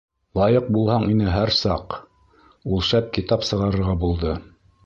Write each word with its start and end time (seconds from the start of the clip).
Лайыҡ 0.37 0.71
булһаң 0.77 1.05
ине 1.15 1.27
һәр 1.35 1.53
саҡ 1.57 1.97
Ул 2.73 2.83
шәп 2.91 3.15
китап 3.19 3.49
сығарырға 3.51 3.99
булды. 4.07 4.35